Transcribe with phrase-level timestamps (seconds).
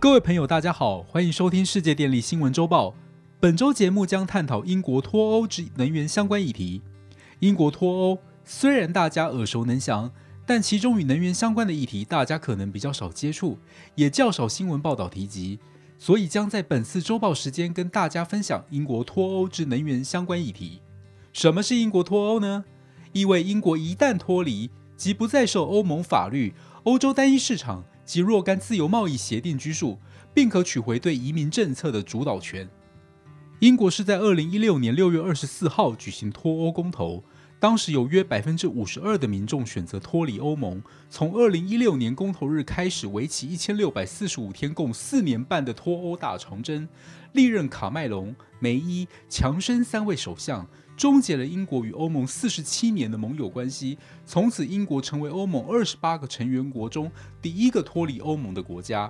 [0.00, 2.94] 各位朋友，大家好，欢迎收听世界电力新闻周报。
[3.40, 6.80] 本周节目将探讨英国脱欧之能源相关议题。
[7.40, 10.12] 英国脱欧虽然大家耳熟能详，
[10.46, 13.58] 但其中与能源相关的议题，大家可能比较少接触，
[13.96, 15.58] 也较少新闻报道提及。
[15.98, 20.80] 所以将在本次周报时间跟大家分享英国脱欧之能源相关议题。
[21.32, 22.64] 什么是英国脱欧呢？
[23.12, 27.82] 意味英国一旦脱离，即不再受欧盟法律、欧洲单一市场。
[28.08, 29.98] 及若干自由贸易协定拘束，
[30.32, 32.66] 并可取回对移民政策的主导权。
[33.58, 37.22] 英国是在二零一六年六月二十四号举行脱欧公投，
[37.60, 40.82] 当时有约百分之五十二的民众选择脱离欧盟。
[41.10, 46.88] 从二零一六年公投日开始，为期一千六百四十五天，共四年半的脱欧大长征，
[47.34, 50.66] 历任卡麦隆、梅伊、强生三位首相。
[50.98, 57.08] 终结了英国与欧盟四十七年的盟友关系，从此英国成为欧盟二十八个成员国中
[57.40, 59.08] 第一个脱离欧盟的国家。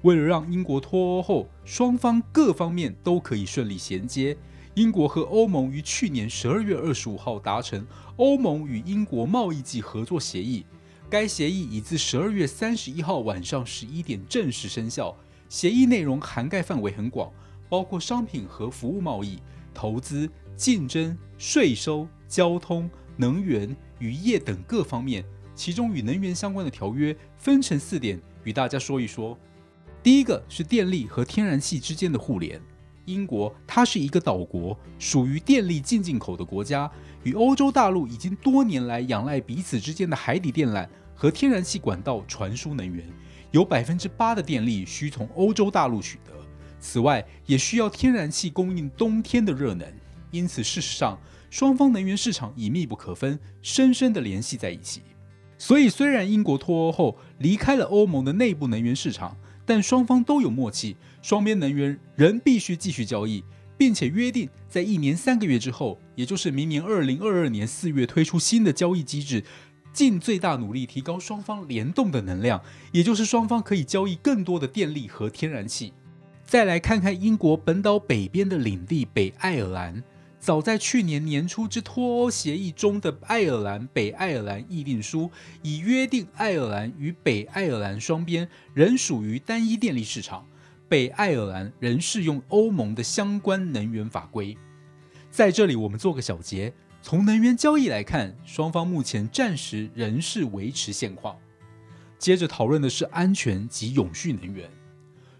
[0.00, 4.34] 为了让英国脱欧后双方各方面都可以顺利衔接，
[4.72, 10.64] 英国和欧盟于去年十二月二十五号达成欧盟与英国贸易暨合作协议。
[11.10, 15.14] 该协议已自十二月三十一号晚上十一点正式生效。
[15.50, 17.30] 协议内容涵盖范围很广，
[17.68, 19.38] 包括商品和服务贸易、
[19.72, 20.30] 投资。
[20.54, 25.24] 竞争、税收、交通、能源、渔业等各方面，
[25.56, 29.36] 其中与能源相关的条约分成四点，与大家说一说。
[30.02, 32.60] 第一个是电力和天然气之间的互联。
[33.06, 36.88] 英国它是一个岛国，属于电力进进口的国家，
[37.24, 40.86] 与欧洲大陆已经多年来仰赖彼此之间的海底电缆
[41.16, 43.04] 和天然气管道传输能源，
[43.50, 46.32] 有百分之八的电力需从欧洲大陆取得。
[46.82, 49.86] 此外，也需要天然气供应冬天的热能。
[50.32, 55.02] 因此，事实上，双方能源市场已密不可分，深深地联系在一起。
[55.56, 63.44] 所以，虽然英国脱欧后离开了欧盟的内部能源市场，但双方都有默契，双边能源仍必须继续交易，
[63.78, 69.44] 并且约定在一年三个月之后，也就是明年二零二二年四月推出新的交易机制，
[69.92, 72.60] 尽最大努力提高双方联动的能量，
[72.90, 75.92] 也就是双方可以交易更多的电力和天然气。
[76.52, 80.04] 再来看看英国本岛北边的领地北爱尔兰。
[80.38, 85.30] 早在去年年初之脱欧协议中的爱尔兰北爱尔兰议定书，
[85.62, 90.46] 已约定爱尔兰与北爱尔兰双边仍属于单一电力市场，
[90.90, 94.54] 北爱尔兰仍适用欧盟的相关能源法规。
[95.30, 96.70] 在这里，我们做个小结：
[97.00, 101.34] 从能源交易来看，双方目前暂时仍是维持现况。
[102.18, 104.68] 接着讨论的是安全及永续能源。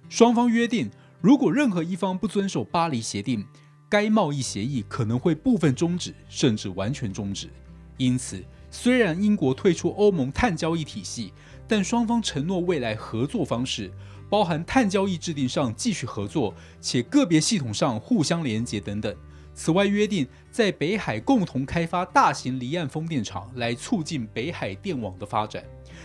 [0.09, 0.91] 双方约定，
[1.23, 3.47] 如果任何一方不遵守巴黎协定，
[3.89, 7.49] 该贸易协议可能会部分终止，甚至完全终止。
[7.97, 11.33] 因此，虽然英国退出欧盟碳交易体系，
[11.69, 13.89] 但双方承诺未来合作方式，
[14.29, 19.15] 包含碳交易制定上继续合作，且个别系统上互相连接等等。
[19.55, 25.63] 此外，约定在北海共同开发大型离岸风电场，来促进北海电网的发展。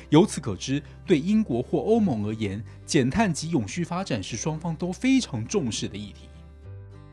[0.09, 6.29] 由此可知，对英国或欧盟而言，减碳及永续发展是双方都非常重视的议题。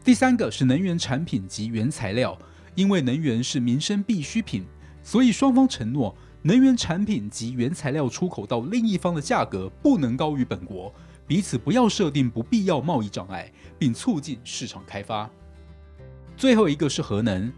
[0.05, 2.39] 第三个是能源产品及原材料，
[2.75, 4.65] 因为能源是民生必需品，
[5.03, 10.93] 所以双方承诺能源产品及原材料出口到另一方的价格不能高于本国，
[11.27, 15.31] 彼此不要设定不必要贸易障碍，并促进市场开发。
[16.37, 17.51] 最后一个是核能，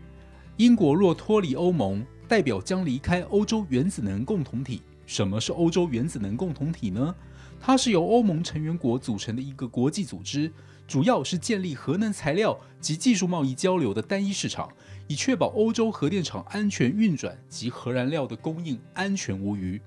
[0.56, 4.82] 英国若脱离欧盟，代表将离开欧洲原子能共同体。
[5.06, 7.14] 什么是欧洲原子能共同体呢？
[7.58, 10.52] 它是由欧盟成员国组成的一个国际组织。
[10.86, 14.70] 主要是建立核能材料及技术贸易交流的单一市场，
[15.08, 19.80] 以确保欧洲核电厂安全运转及核燃料的供应安全无虞。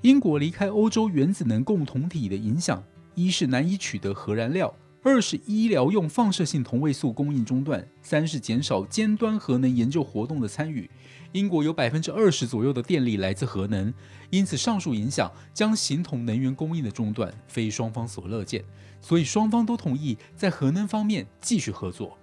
[0.00, 2.82] 英国离开欧洲原子能共同体的影响，
[3.14, 4.74] 一是难以取得核燃料。
[5.04, 10.88] 二是医疗用放射性同位素供应中断，三是减少尖端核能研究活动的参与。
[11.32, 13.92] 英国有百分之二十左右的电力来自核能，
[14.30, 18.64] 因此上述影响将形同能源供应的中断，非双方所乐见。
[19.00, 22.16] 所以双方都同意在核能方面继续合作。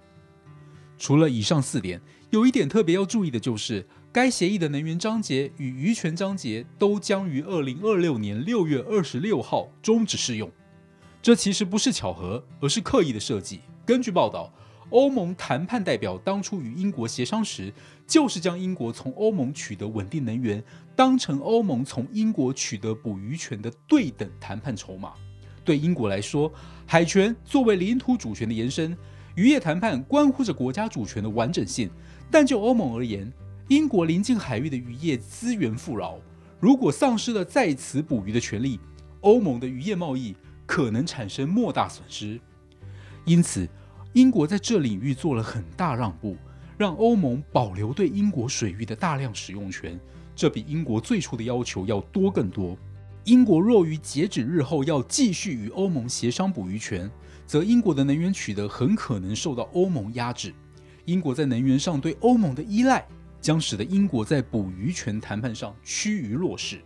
[0.96, 2.00] 除了以上四点，
[2.30, 10.50] 有一点特别要注意的就是，该协议的能源章节与渔权章节都将于二零二六年六月二十六号终止适用。
[11.22, 13.60] 这其实不是巧合，而是刻意的设计。
[13.84, 14.50] 根据报道，
[14.88, 17.70] 欧盟谈判代表当初与英国协商时，
[18.06, 20.64] 就是将英国从欧盟取得稳定能源
[20.96, 25.12] 当成欧盟从英国取得捕鱼权的对等谈判筹码。
[25.62, 26.50] 对英国来说，
[26.86, 28.96] 海权作为领土主权的延伸，
[29.34, 31.90] 渔业谈判关乎着国家主权的完整性。
[32.30, 33.30] 但就欧盟而言，
[33.68, 36.18] 英国临近海域的渔业资源富饶，
[36.58, 38.80] 如果丧失了在此捕鱼的权利，
[39.20, 40.34] 欧盟的渔业贸易。
[40.70, 42.40] 可能产生莫大损失。
[43.24, 43.68] 因此，
[44.12, 46.36] 英国在这领域做了很大让步，
[46.78, 49.98] 让欧盟保留对英国水域的大量使用权。
[50.36, 52.78] 这比英国最初的要求要多更多。
[53.24, 57.10] 英国若于截止日后要继续与欧盟协商捕鱼权，
[57.48, 60.54] 则英国的能源取得很可能受到欧盟压制。
[61.04, 63.04] 英国在能源上对欧盟的依赖，
[63.40, 66.80] 将使得英国在捕鱼权谈判上趋于弱势。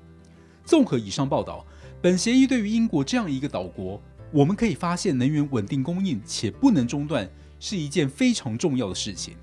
[0.65, 1.67] 综合以上报道，
[2.05, 3.99] 本协议对于英国这样一个岛国，
[4.31, 7.27] 我们可以发现，能源稳定供应且不能中断
[7.59, 9.35] 是一件非常重要的事情。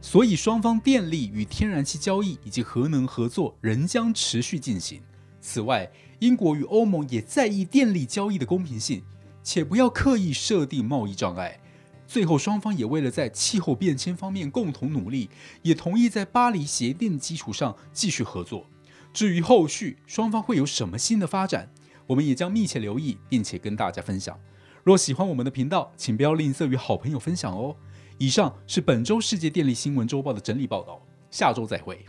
[0.00, 5.02] 所以，双方电力与天然气交易以及核能合作仍将持续进行。
[5.42, 5.86] 此外，
[6.20, 9.02] 英国与欧盟也在意电力交易的公平性，
[9.42, 11.60] 且不要刻意设定贸易障碍。
[12.06, 15.28] 最后，双方也为了在气候变迁方面共同努力，
[15.60, 18.64] 也同意在巴黎协定基础上继续合作。
[19.12, 21.70] 至于后续双方会有什么新的发展，
[22.06, 24.38] 我们也将密切留意，并且跟大家分享。
[24.84, 27.74] 若喜欢我们的频道，请不要吝啬与好朋友分享哦。
[28.18, 31.00] 以上是本周世界电力新闻周报的整理报道，
[31.30, 32.04] 下周再会。